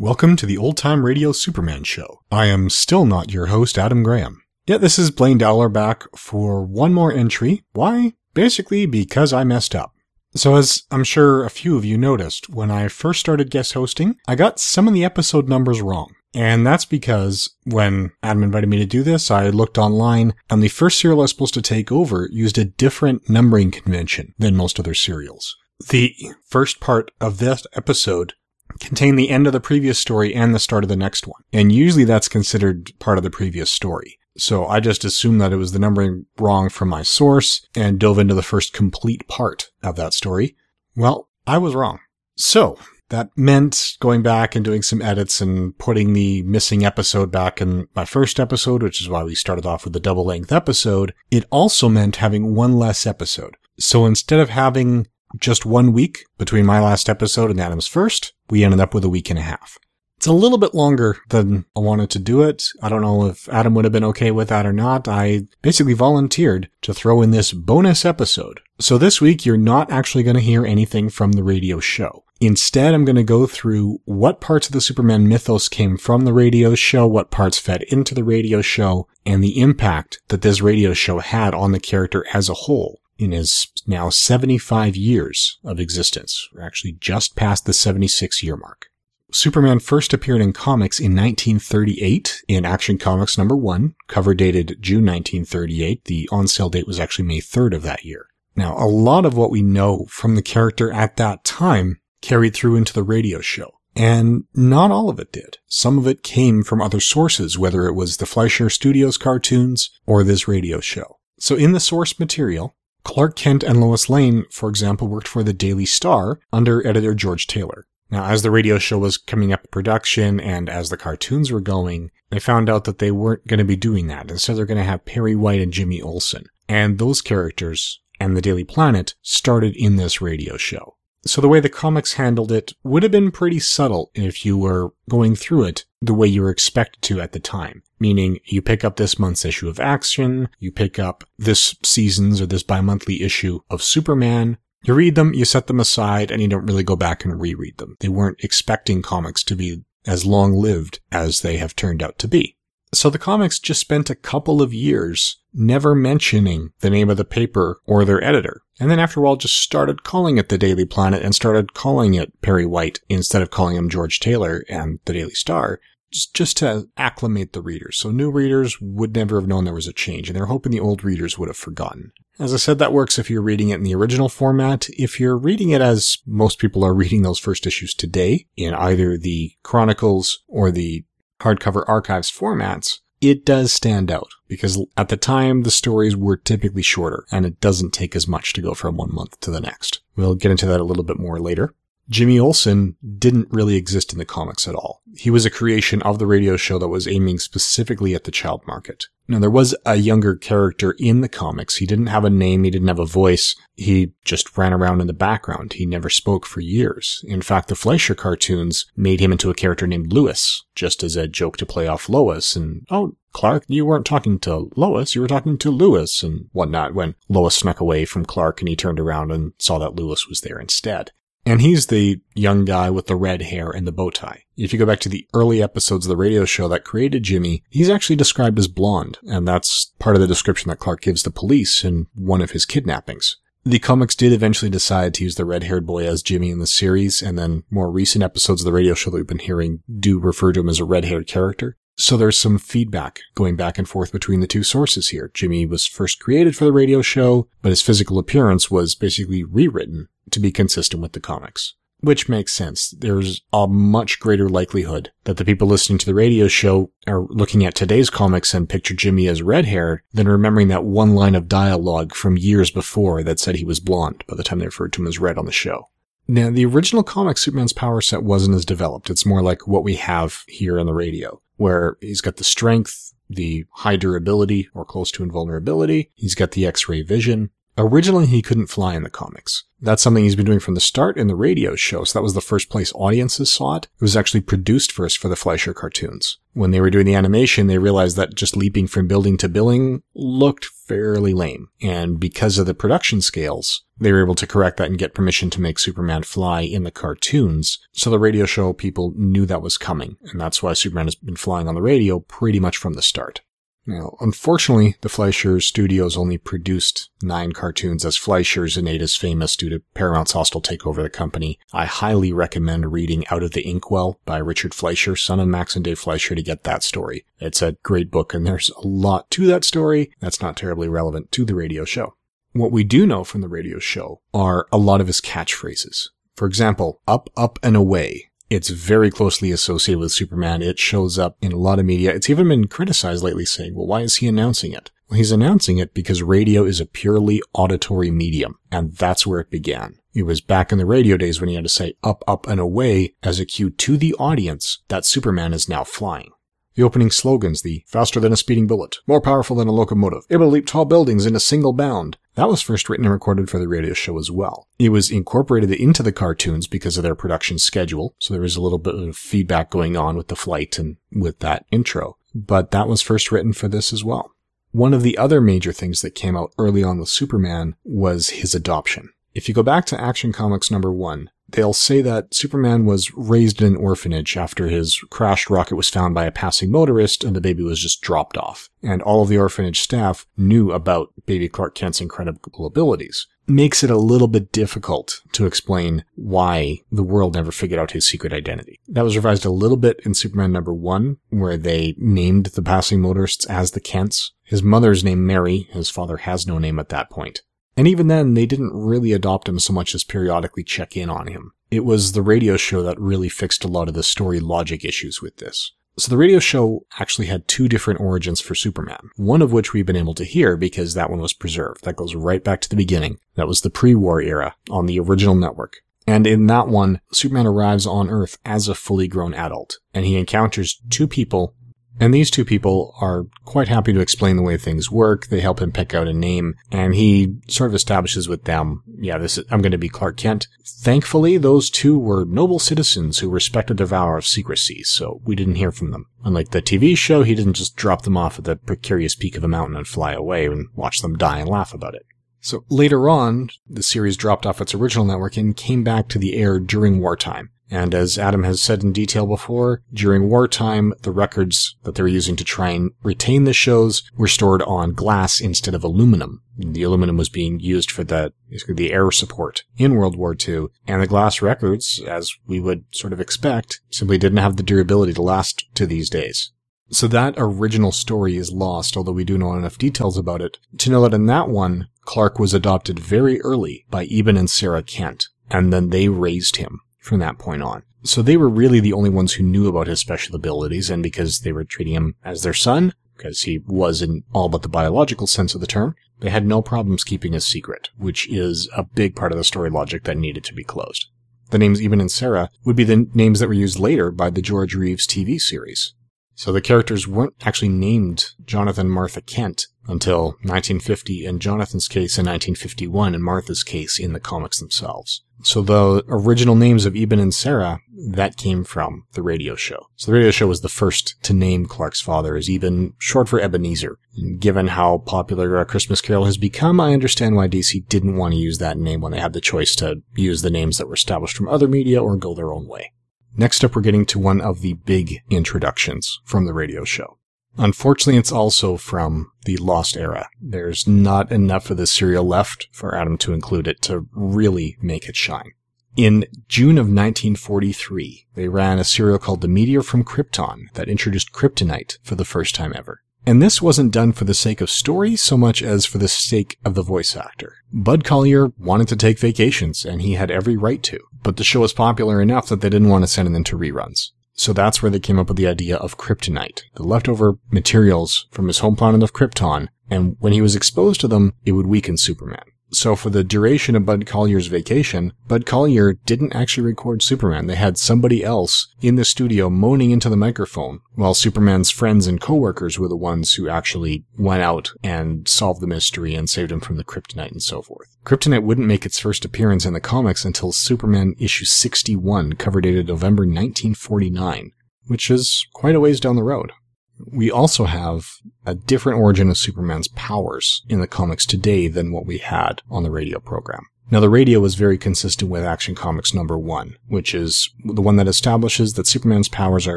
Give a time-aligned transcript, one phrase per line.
[0.00, 2.18] Welcome to the Old Time Radio Superman Show.
[2.28, 4.42] I am still not your host, Adam Graham.
[4.66, 7.62] Yet this is Blaine Dowler back for one more entry.
[7.74, 8.14] Why?
[8.34, 9.92] Basically because I messed up.
[10.34, 14.16] So, as I'm sure a few of you noticed, when I first started guest hosting,
[14.26, 16.12] I got some of the episode numbers wrong.
[16.34, 20.66] And that's because when Adam invited me to do this, I looked online and the
[20.66, 24.80] first serial I was supposed to take over used a different numbering convention than most
[24.80, 25.54] other serials.
[25.88, 26.16] The
[26.48, 28.34] first part of this episode
[28.80, 31.42] contained the end of the previous story and the start of the next one.
[31.52, 34.18] And usually that's considered part of the previous story.
[34.36, 38.18] So I just assumed that it was the numbering wrong from my source and dove
[38.18, 40.56] into the first complete part of that story.
[40.96, 42.00] Well, I was wrong.
[42.36, 42.76] So
[43.10, 47.86] that meant going back and doing some edits and putting the missing episode back in
[47.94, 51.14] my first episode, which is why we started off with the double length episode.
[51.30, 53.56] It also meant having one less episode.
[53.78, 58.64] So instead of having just one week between my last episode and Adam's first, we
[58.64, 59.78] ended up with a week and a half.
[60.16, 62.64] It's a little bit longer than I wanted to do it.
[62.80, 65.06] I don't know if Adam would have been okay with that or not.
[65.06, 68.60] I basically volunteered to throw in this bonus episode.
[68.78, 72.24] So this week, you're not actually going to hear anything from the radio show.
[72.40, 76.32] Instead, I'm going to go through what parts of the Superman mythos came from the
[76.32, 80.94] radio show, what parts fed into the radio show, and the impact that this radio
[80.94, 86.48] show had on the character as a whole in his now 75 years of existence.
[86.52, 88.86] We're actually just past the 76 year mark.
[89.32, 95.04] Superman first appeared in comics in 1938 in Action Comics number 1, cover dated June
[95.04, 96.04] 1938.
[96.04, 98.26] The on sale date was actually May 3rd of that year.
[98.54, 102.76] Now, a lot of what we know from the character at that time carried through
[102.76, 103.72] into the radio show.
[103.96, 105.58] And not all of it did.
[105.66, 110.22] Some of it came from other sources, whether it was the Fleischer Studios cartoons or
[110.22, 111.18] this radio show.
[111.38, 115.52] So in the source material, Clark Kent and Lois Lane, for example, worked for the
[115.52, 117.86] Daily Star under editor George Taylor.
[118.10, 121.60] Now, as the radio show was coming up in production and as the cartoons were
[121.60, 124.30] going, they found out that they weren't going to be doing that.
[124.30, 126.46] Instead, they're going to have Perry White and Jimmy Olsen.
[126.68, 130.96] And those characters and the Daily Planet started in this radio show.
[131.26, 134.92] So the way the comics handled it would have been pretty subtle if you were
[135.08, 137.82] going through it the way you were expected to at the time.
[138.04, 142.44] Meaning you pick up this month's issue of Action, you pick up this season's or
[142.44, 146.66] this bi-monthly issue of Superman, you read them, you set them aside, and you don't
[146.66, 147.96] really go back and reread them.
[148.00, 152.28] They weren't expecting comics to be as long lived as they have turned out to
[152.28, 152.58] be.
[152.92, 157.24] So the comics just spent a couple of years never mentioning the name of the
[157.24, 158.60] paper or their editor.
[158.78, 162.12] And then after a while just started calling it the Daily Planet and started calling
[162.12, 165.80] it Perry White instead of calling him George Taylor and the Daily Star
[166.14, 167.96] just to acclimate the readers.
[167.96, 170.80] So new readers would never have known there was a change, and they're hoping the
[170.80, 172.12] old readers would have forgotten.
[172.38, 174.88] As I said, that works if you're reading it in the original format.
[174.90, 179.16] If you're reading it as most people are reading those first issues today, in either
[179.16, 181.04] the Chronicles or the
[181.40, 186.82] hardcover archives formats, it does stand out because at the time the stories were typically
[186.82, 190.00] shorter and it doesn't take as much to go from one month to the next.
[190.16, 191.74] We'll get into that a little bit more later.
[192.08, 195.00] Jimmy Olsen didn't really exist in the comics at all.
[195.16, 198.62] He was a creation of the radio show that was aiming specifically at the child
[198.66, 199.06] market.
[199.26, 201.76] Now, there was a younger character in the comics.
[201.76, 203.56] He didn't have a name, he didn't have a voice.
[203.74, 205.74] He just ran around in the background.
[205.74, 207.24] He never spoke for years.
[207.26, 211.26] In fact, the Fleischer cartoons made him into a character named Lewis, just as a
[211.26, 212.54] joke to play off Lois.
[212.54, 216.94] And, oh, Clark, you weren't talking to Lois, you were talking to Lewis and whatnot
[216.94, 220.42] when Lois snuck away from Clark and he turned around and saw that Lewis was
[220.42, 221.12] there instead.
[221.46, 224.44] And he's the young guy with the red hair and the bow tie.
[224.56, 227.62] If you go back to the early episodes of the radio show that created Jimmy,
[227.68, 231.30] he's actually described as blonde, and that's part of the description that Clark gives the
[231.30, 233.36] police in one of his kidnappings.
[233.66, 237.22] The comics did eventually decide to use the red-haired boy as Jimmy in the series,
[237.22, 240.52] and then more recent episodes of the radio show that we've been hearing do refer
[240.52, 241.76] to him as a red-haired character.
[241.96, 245.30] So there's some feedback going back and forth between the two sources here.
[245.32, 250.08] Jimmy was first created for the radio show, but his physical appearance was basically rewritten
[250.30, 251.74] to be consistent with the comics.
[252.00, 252.90] Which makes sense.
[252.90, 257.64] There's a much greater likelihood that the people listening to the radio show are looking
[257.64, 261.48] at today's comics and picture Jimmy as red haired than remembering that one line of
[261.48, 265.02] dialogue from years before that said he was blonde by the time they referred to
[265.02, 265.88] him as red on the show.
[266.28, 269.08] Now, the original comic Superman's power set wasn't as developed.
[269.08, 273.14] It's more like what we have here on the radio, where he's got the strength,
[273.28, 276.10] the high durability or close to invulnerability.
[276.14, 277.50] He's got the X-ray vision.
[277.76, 279.64] Originally, he couldn't fly in the comics.
[279.80, 282.34] That's something he's been doing from the start in the radio show, so that was
[282.34, 283.84] the first place audiences saw it.
[283.84, 286.38] It was actually produced first for the Fleischer cartoons.
[286.52, 290.02] When they were doing the animation, they realized that just leaping from building to building
[290.14, 291.68] looked fairly lame.
[291.82, 295.50] And because of the production scales, they were able to correct that and get permission
[295.50, 297.78] to make Superman fly in the cartoons.
[297.92, 301.36] So the radio show people knew that was coming, and that's why Superman has been
[301.36, 303.40] flying on the radio pretty much from the start.
[303.86, 309.68] Now, unfortunately, the Fleischer Studios only produced nine cartoons as Fleischer's and is famous due
[309.68, 311.58] to Paramount's hostile takeover of the company.
[311.72, 315.84] I highly recommend reading Out of the Inkwell by Richard Fleischer, son of Max and
[315.84, 317.26] Dave Fleischer, to get that story.
[317.40, 321.30] It's a great book and there's a lot to that story that's not terribly relevant
[321.32, 322.14] to the radio show.
[322.52, 326.08] What we do know from the radio show are a lot of his catchphrases.
[326.36, 330.62] For example, up, up, and away it's very closely associated with Superman.
[330.62, 332.14] It shows up in a lot of media.
[332.14, 334.90] It's even been criticized lately saying, well, why is he announcing it?
[335.08, 339.50] Well, he's announcing it because radio is a purely auditory medium, and that's where it
[339.50, 339.98] began.
[340.14, 342.60] It was back in the radio days when he had to say up, up, and
[342.60, 346.30] away as a cue to the audience that Superman is now flying.
[346.74, 350.46] The opening slogans, the faster than a speeding bullet, more powerful than a locomotive, able
[350.46, 352.16] to leap tall buildings in a single bound.
[352.34, 354.66] That was first written and recorded for the radio show as well.
[354.76, 358.60] It was incorporated into the cartoons because of their production schedule, so there was a
[358.60, 362.16] little bit of feedback going on with the flight and with that intro.
[362.34, 364.32] But that was first written for this as well.
[364.72, 368.56] One of the other major things that came out early on with Superman was his
[368.56, 369.10] adoption.
[369.34, 373.60] If you go back to Action Comics number one, They'll say that Superman was raised
[373.60, 377.40] in an orphanage after his crashed rocket was found by a passing motorist and the
[377.40, 378.70] baby was just dropped off.
[378.82, 383.28] And all of the orphanage staff knew about baby Clark Kent's incredible abilities.
[383.46, 388.06] Makes it a little bit difficult to explain why the world never figured out his
[388.06, 388.80] secret identity.
[388.88, 393.00] That was revised a little bit in Superman number one, where they named the passing
[393.02, 394.32] motorists as the Kents.
[394.44, 397.42] His mother's name Mary, his father has no name at that point.
[397.76, 401.26] And even then, they didn't really adopt him so much as periodically check in on
[401.26, 401.52] him.
[401.70, 405.20] It was the radio show that really fixed a lot of the story logic issues
[405.20, 405.72] with this.
[405.96, 409.86] So the radio show actually had two different origins for Superman, one of which we've
[409.86, 411.84] been able to hear because that one was preserved.
[411.84, 413.18] That goes right back to the beginning.
[413.36, 415.76] That was the pre-war era on the original network.
[416.06, 420.16] And in that one, Superman arrives on Earth as a fully grown adult, and he
[420.16, 421.54] encounters two people
[422.00, 425.28] and these two people are quite happy to explain the way things work.
[425.28, 429.18] They help him pick out a name and he sort of establishes with them, yeah,
[429.18, 430.48] this is, I'm going to be Clark Kent.
[430.64, 435.54] Thankfully, those two were noble citizens who respected their vow of secrecy, so we didn't
[435.54, 436.06] hear from them.
[436.24, 439.44] Unlike the TV show, he didn't just drop them off at the precarious peak of
[439.44, 442.06] a mountain and fly away and watch them die and laugh about it.
[442.40, 446.34] So later on, the series dropped off its original network and came back to the
[446.36, 447.50] air during wartime.
[447.74, 452.08] And as Adam has said in detail before, during wartime, the records that they were
[452.08, 456.40] using to try and retain the shows were stored on glass instead of aluminum.
[456.56, 458.32] The aluminum was being used for the,
[458.68, 463.12] the air support in World War II, and the glass records, as we would sort
[463.12, 466.52] of expect, simply didn't have the durability to last to these days.
[466.90, 470.90] So that original story is lost, although we do know enough details about it to
[470.90, 475.26] know that in that one, Clark was adopted very early by Eben and Sarah Kent,
[475.50, 477.82] and then they raised him from that point on.
[478.02, 481.40] So they were really the only ones who knew about his special abilities, and because
[481.40, 485.26] they were treating him as their son, because he was in all but the biological
[485.26, 489.14] sense of the term, they had no problems keeping his secret, which is a big
[489.14, 491.08] part of the story logic that needed to be closed.
[491.50, 494.42] The names Eben and Sarah would be the names that were used later by the
[494.42, 495.92] George Reeves TV series.
[496.34, 502.26] So the characters weren't actually named Jonathan Martha Kent until 1950 in Jonathan's case and
[502.26, 505.22] 1951 in Martha's case in the comics themselves.
[505.42, 509.88] So the original names of Eben and Sarah, that came from the radio show.
[509.96, 513.40] So the radio show was the first to name Clark's father as Eben, short for
[513.40, 513.98] Ebenezer.
[514.16, 518.32] And given how popular A Christmas Carol has become, I understand why DC didn't want
[518.32, 520.94] to use that name when they had the choice to use the names that were
[520.94, 522.92] established from other media or go their own way.
[523.36, 527.18] Next up, we're getting to one of the big introductions from the radio show.
[527.56, 530.28] Unfortunately, it's also from the Lost Era.
[530.40, 535.08] There's not enough of the serial left for Adam to include it to really make
[535.08, 535.52] it shine.
[535.96, 541.32] In June of 1943, they ran a serial called The Meteor from Krypton that introduced
[541.32, 543.03] kryptonite for the first time ever.
[543.26, 546.58] And this wasn't done for the sake of story so much as for the sake
[546.64, 547.54] of the voice actor.
[547.72, 551.60] Bud Collyer wanted to take vacations, and he had every right to, but the show
[551.60, 554.10] was popular enough that they didn't want to send it into reruns.
[554.34, 558.48] So that's where they came up with the idea of kryptonite, the leftover materials from
[558.48, 561.96] his home planet of Krypton, and when he was exposed to them, it would weaken
[561.96, 562.44] Superman.
[562.74, 567.46] So for the duration of Bud Collyer's vacation, Bud Collyer didn't actually record Superman.
[567.46, 572.20] They had somebody else in the studio moaning into the microphone, while Superman's friends and
[572.20, 576.60] coworkers were the ones who actually went out and solved the mystery and saved him
[576.60, 577.96] from the kryptonite and so forth.
[578.04, 582.88] Kryptonite wouldn't make its first appearance in the comics until Superman issue 61, cover dated
[582.88, 584.50] November 1949,
[584.88, 586.50] which is quite a ways down the road.
[586.98, 588.06] We also have
[588.46, 592.82] a different origin of Superman's powers in the comics today than what we had on
[592.82, 593.66] the radio program.
[593.90, 597.96] Now, the radio was very consistent with Action Comics number one, which is the one
[597.96, 599.76] that establishes that Superman's powers are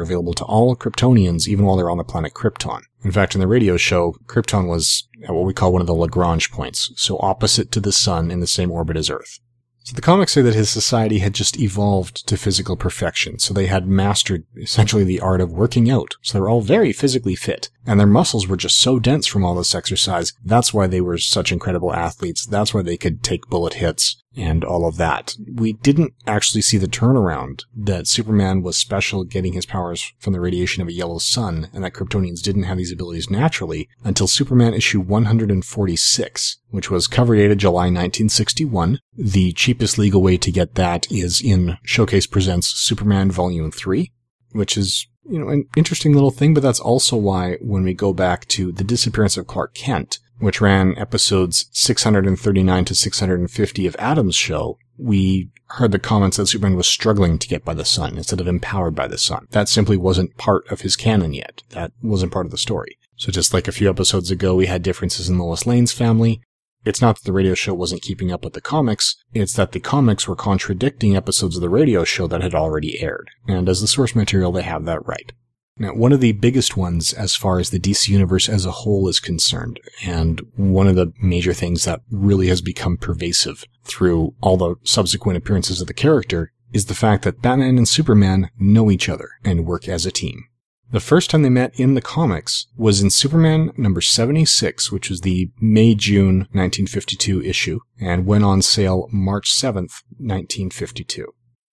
[0.00, 2.80] available to all Kryptonians even while they're on the planet Krypton.
[3.04, 5.94] In fact, in the radio show, Krypton was at what we call one of the
[5.94, 9.40] Lagrange points, so opposite to the sun in the same orbit as Earth.
[9.88, 13.38] So the comics say that his society had just evolved to physical perfection.
[13.38, 16.16] So they had mastered essentially the art of working out.
[16.20, 17.70] So they were all very physically fit.
[17.88, 20.34] And their muscles were just so dense from all this exercise.
[20.44, 22.44] That's why they were such incredible athletes.
[22.44, 25.34] That's why they could take bullet hits and all of that.
[25.54, 30.40] We didn't actually see the turnaround that Superman was special getting his powers from the
[30.40, 34.74] radiation of a yellow sun and that Kryptonians didn't have these abilities naturally until Superman
[34.74, 39.00] issue 146, which was cover dated July 1961.
[39.16, 44.12] The cheapest legal way to get that is in Showcase Presents Superman Volume 3,
[44.52, 48.12] which is you know, an interesting little thing, but that's also why when we go
[48.12, 54.36] back to the disappearance of Clark Kent, which ran episodes 639 to 650 of Adam's
[54.36, 58.40] show, we heard the comments that Superman was struggling to get by the sun instead
[58.40, 59.46] of empowered by the sun.
[59.50, 61.62] That simply wasn't part of his canon yet.
[61.70, 62.98] That wasn't part of the story.
[63.16, 66.40] So just like a few episodes ago, we had differences in Lois Lane's family.
[66.88, 69.78] It's not that the radio show wasn't keeping up with the comics, it's that the
[69.78, 73.28] comics were contradicting episodes of the radio show that had already aired.
[73.46, 75.30] And as the source material, they have that right.
[75.76, 79.06] Now, one of the biggest ones as far as the DC universe as a whole
[79.06, 84.56] is concerned, and one of the major things that really has become pervasive through all
[84.56, 89.10] the subsequent appearances of the character is the fact that Batman and Superman know each
[89.10, 90.46] other and work as a team.
[90.90, 95.20] The first time they met in the comics was in Superman number 76, which was
[95.20, 101.26] the May-June 1952 issue, and went on sale March 7th, 1952.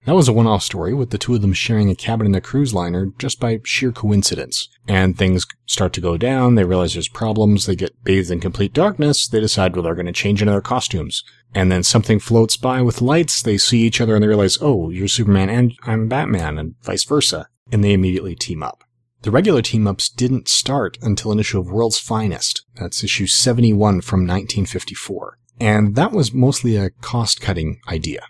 [0.05, 2.41] That was a one-off story with the two of them sharing a cabin in a
[2.41, 4.67] cruise liner just by sheer coincidence.
[4.87, 8.73] And things start to go down, they realize there's problems, they get bathed in complete
[8.73, 11.23] darkness, they decide, well, they're going to change into their costumes.
[11.55, 14.89] And then something floats by with lights, they see each other and they realize, oh,
[14.89, 17.47] you're Superman and I'm Batman, and vice versa.
[17.71, 18.84] And they immediately team up.
[19.25, 22.63] The regular team ups didn't start until an issue of World's Finest.
[22.75, 25.39] That's issue 71 from 1954.
[25.59, 28.21] And that was mostly a cost cutting idea.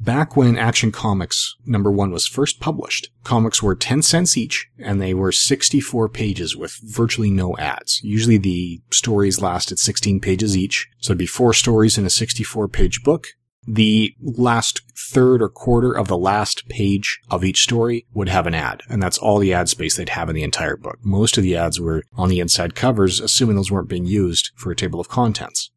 [0.00, 5.00] Back when Action Comics number one was first published, comics were 10 cents each and
[5.00, 8.00] they were 64 pages with virtually no ads.
[8.02, 10.88] Usually the stories lasted 16 pages each.
[10.98, 13.28] So it'd be four stories in a 64 page book.
[13.66, 18.54] The last third or quarter of the last page of each story would have an
[18.54, 20.98] ad, and that's all the ad space they'd have in the entire book.
[21.02, 24.70] Most of the ads were on the inside covers, assuming those weren't being used for
[24.70, 25.70] a table of contents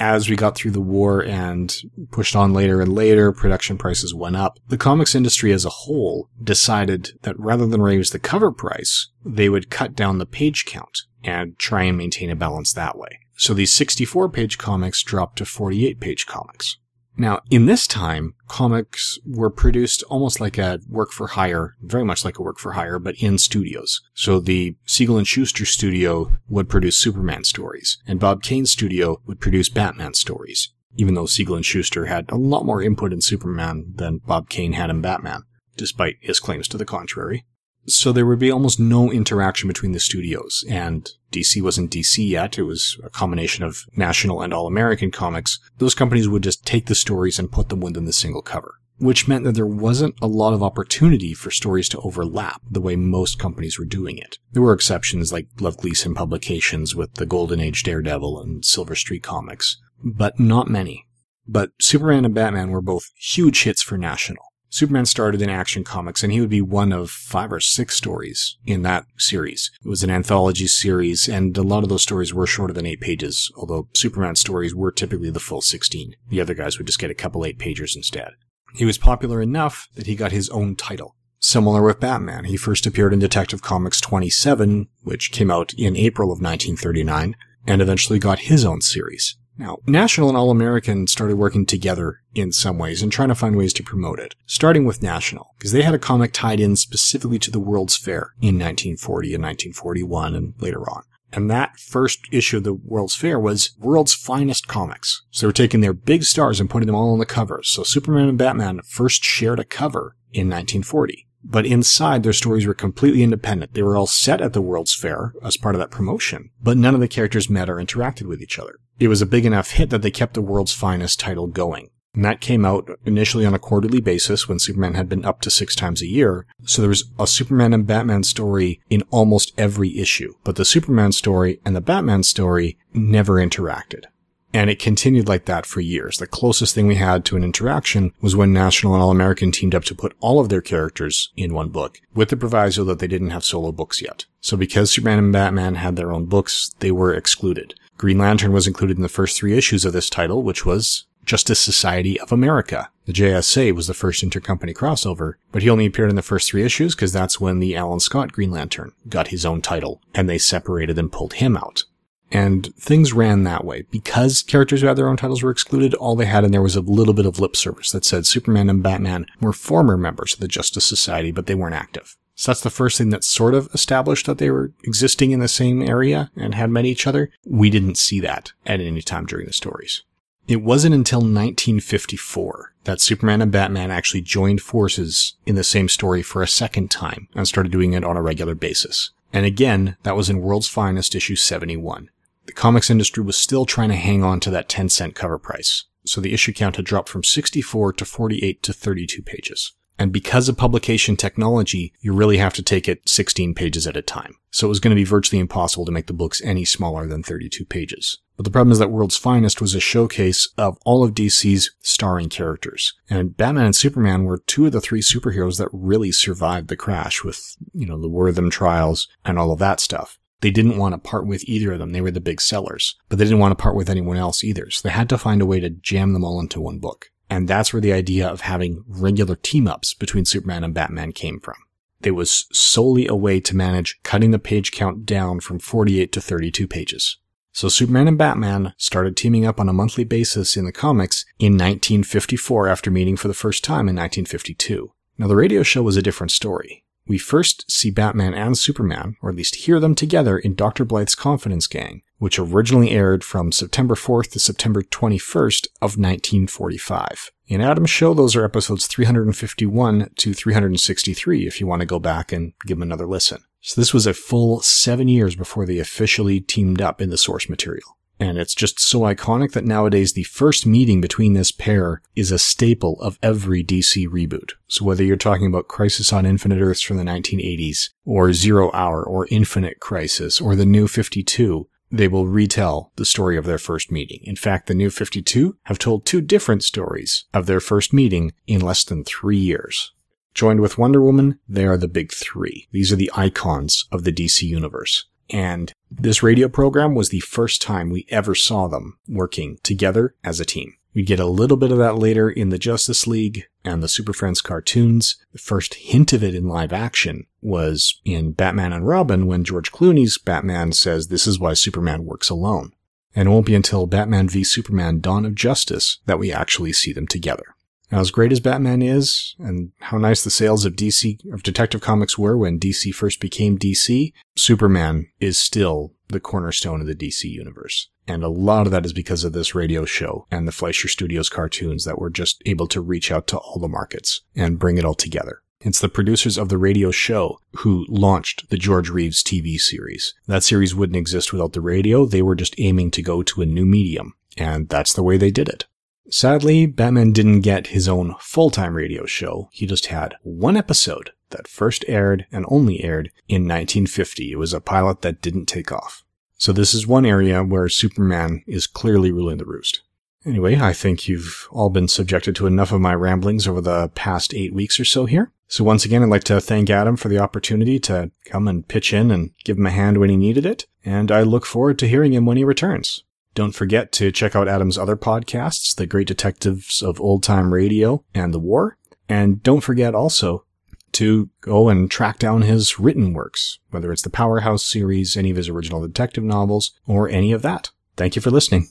[0.00, 1.76] as we got through the war and
[2.10, 4.58] pushed on later and later, production prices went up.
[4.68, 9.48] The comics industry as a whole decided that rather than raise the cover price, they
[9.48, 13.20] would cut down the page count and try and maintain a balance that way.
[13.36, 16.78] So these 64 page comics dropped to 48 page comics.
[17.16, 22.24] Now, in this time, comics were produced almost like a work for hire, very much
[22.24, 24.00] like a work for hire, but in studios.
[24.14, 29.40] So the Siegel and Shuster studio would produce Superman stories, and Bob Kane's studio would
[29.40, 33.92] produce Batman stories, even though Siegel and Shuster had a lot more input in Superman
[33.94, 35.42] than Bob Kane had in Batman,
[35.76, 37.44] despite his claims to the contrary.
[37.86, 42.58] So there would be almost no interaction between the studios, and DC wasn't DC yet.
[42.58, 45.58] It was a combination of national and all American comics.
[45.78, 49.26] Those companies would just take the stories and put them within the single cover, which
[49.26, 53.38] meant that there wasn't a lot of opportunity for stories to overlap the way most
[53.38, 54.38] companies were doing it.
[54.52, 59.22] There were exceptions like Lev Gleason publications with the Golden Age Daredevil and Silver Streak
[59.22, 61.06] comics, but not many.
[61.46, 64.44] But Superman and Batman were both huge hits for National.
[64.70, 68.56] Superman started in Action Comics, and he would be one of five or six stories
[68.64, 69.70] in that series.
[69.84, 73.00] It was an anthology series, and a lot of those stories were shorter than eight
[73.00, 76.14] pages, although Superman stories were typically the full 16.
[76.28, 78.30] The other guys would just get a couple eight pagers instead.
[78.74, 81.16] He was popular enough that he got his own title.
[81.40, 86.28] Similar with Batman, he first appeared in Detective Comics 27, which came out in April
[86.28, 87.34] of 1939,
[87.66, 89.36] and eventually got his own series.
[89.60, 93.56] Now, National and All American started working together in some ways and trying to find
[93.56, 97.38] ways to promote it, starting with National, because they had a comic tied in specifically
[97.40, 101.02] to the World's Fair in 1940 and 1941 and later on.
[101.30, 105.26] And that first issue of the World's Fair was World's Finest Comics.
[105.30, 107.68] So they were taking their big stars and putting them all on the covers.
[107.68, 111.26] So Superman and Batman first shared a cover in 1940.
[111.42, 113.74] But inside, their stories were completely independent.
[113.74, 116.94] They were all set at the World's Fair as part of that promotion, but none
[116.94, 118.76] of the characters met or interacted with each other.
[118.98, 121.88] It was a big enough hit that they kept the World's Finest title going.
[122.14, 125.50] And that came out initially on a quarterly basis when Superman had been up to
[125.50, 126.44] six times a year.
[126.64, 130.34] So there was a Superman and Batman story in almost every issue.
[130.42, 134.06] But the Superman story and the Batman story never interacted.
[134.52, 136.18] And it continued like that for years.
[136.18, 139.74] The closest thing we had to an interaction was when National and All American teamed
[139.74, 143.06] up to put all of their characters in one book, with the proviso that they
[143.06, 144.26] didn't have solo books yet.
[144.40, 147.74] So because Superman and Batman had their own books, they were excluded.
[147.96, 151.60] Green Lantern was included in the first three issues of this title, which was Justice
[151.60, 152.90] Society of America.
[153.04, 156.64] The JSA was the first intercompany crossover, but he only appeared in the first three
[156.64, 160.38] issues because that's when the Alan Scott Green Lantern got his own title, and they
[160.38, 161.84] separated and pulled him out.
[162.32, 163.82] And things ran that way.
[163.90, 166.76] Because characters who had their own titles were excluded, all they had in there was
[166.76, 170.40] a little bit of lip service that said Superman and Batman were former members of
[170.40, 172.16] the Justice Society, but they weren't active.
[172.36, 175.48] So that's the first thing that sort of established that they were existing in the
[175.48, 177.30] same area and had met each other.
[177.44, 180.04] We didn't see that at any time during the stories.
[180.48, 186.22] It wasn't until 1954 that Superman and Batman actually joined forces in the same story
[186.22, 189.10] for a second time and started doing it on a regular basis.
[189.32, 192.08] And again, that was in World's Finest issue 71
[192.50, 195.84] the comics industry was still trying to hang on to that 10 cent cover price.
[196.04, 199.72] So the issue count had dropped from 64 to 48 to 32 pages.
[200.00, 204.02] And because of publication technology, you really have to take it 16 pages at a
[204.02, 204.34] time.
[204.50, 207.22] So it was going to be virtually impossible to make the books any smaller than
[207.22, 208.18] 32 pages.
[208.36, 212.30] But the problem is that World's Finest was a showcase of all of DC's starring
[212.30, 212.94] characters.
[213.08, 217.22] And Batman and Superman were two of the three superheroes that really survived the crash
[217.22, 220.18] with, you know, the Wertham trials and all of that stuff.
[220.40, 221.92] They didn't want to part with either of them.
[221.92, 224.70] They were the big sellers, but they didn't want to part with anyone else either.
[224.70, 227.10] So they had to find a way to jam them all into one book.
[227.28, 231.38] And that's where the idea of having regular team ups between Superman and Batman came
[231.38, 231.56] from.
[232.02, 236.20] It was solely a way to manage cutting the page count down from 48 to
[236.20, 237.18] 32 pages.
[237.52, 241.52] So Superman and Batman started teaming up on a monthly basis in the comics in
[241.52, 244.92] 1954 after meeting for the first time in 1952.
[245.18, 249.30] Now the radio show was a different story we first see Batman and Superman, or
[249.30, 250.84] at least hear them together in Dr.
[250.84, 257.32] Blythe's Confidence Gang, which originally aired from September 4th to September 21st of 1945.
[257.48, 262.30] In Adam's show, those are episodes 351 to 363 if you want to go back
[262.30, 263.42] and give them another listen.
[263.60, 267.48] So this was a full seven years before they officially teamed up in the source
[267.48, 267.96] material.
[268.20, 272.38] And it's just so iconic that nowadays the first meeting between this pair is a
[272.38, 274.52] staple of every DC reboot.
[274.68, 279.02] So whether you're talking about Crisis on Infinite Earths from the 1980s, or Zero Hour,
[279.02, 283.90] or Infinite Crisis, or the New 52, they will retell the story of their first
[283.90, 284.20] meeting.
[284.24, 288.60] In fact, the New 52 have told two different stories of their first meeting in
[288.60, 289.92] less than three years.
[290.34, 292.68] Joined with Wonder Woman, they are the big three.
[292.70, 295.06] These are the icons of the DC universe.
[295.32, 300.40] And this radio program was the first time we ever saw them working together as
[300.40, 300.74] a team.
[300.92, 304.12] We get a little bit of that later in the Justice League and the Super
[304.12, 305.16] Friends cartoons.
[305.32, 309.70] The first hint of it in live action was in Batman and Robin when George
[309.70, 312.72] Clooney's Batman says this is why Superman works alone.
[313.14, 316.92] And it won't be until Batman v Superman Dawn of Justice that we actually see
[316.92, 317.54] them together.
[317.90, 321.80] Now, as great as Batman is, and how nice the sales of DC, of Detective
[321.80, 327.24] Comics were when DC first became DC, Superman is still the cornerstone of the DC
[327.24, 327.88] universe.
[328.06, 331.28] And a lot of that is because of this radio show and the Fleischer Studios
[331.28, 334.84] cartoons that were just able to reach out to all the markets and bring it
[334.84, 335.42] all together.
[335.60, 340.14] It's the producers of the radio show who launched the George Reeves TV series.
[340.26, 342.06] That series wouldn't exist without the radio.
[342.06, 344.14] They were just aiming to go to a new medium.
[344.38, 345.66] And that's the way they did it.
[346.10, 349.48] Sadly, Batman didn't get his own full-time radio show.
[349.52, 354.32] He just had one episode that first aired and only aired in 1950.
[354.32, 356.04] It was a pilot that didn't take off.
[356.36, 359.82] So this is one area where Superman is clearly ruling the roost.
[360.26, 364.34] Anyway, I think you've all been subjected to enough of my ramblings over the past
[364.34, 365.32] eight weeks or so here.
[365.48, 368.92] So once again, I'd like to thank Adam for the opportunity to come and pitch
[368.92, 370.66] in and give him a hand when he needed it.
[370.84, 373.04] And I look forward to hearing him when he returns.
[373.34, 378.04] Don't forget to check out Adam's other podcasts, The Great Detectives of Old Time Radio
[378.14, 378.76] and The War.
[379.08, 380.44] And don't forget also
[380.92, 385.36] to go and track down his written works, whether it's the Powerhouse series, any of
[385.36, 387.70] his original detective novels, or any of that.
[387.96, 388.68] Thank you for listening.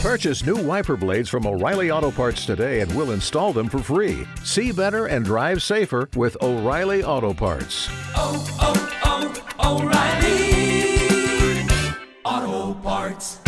[0.00, 4.26] Purchase new wiper blades from O'Reilly Auto Parts today and we'll install them for free.
[4.44, 7.88] See better and drive safer with O'Reilly Auto Parts.
[8.14, 9.94] Oh, oh, oh, O'Reilly!
[10.24, 10.53] O'Reilly
[12.24, 13.43] Auto Parts.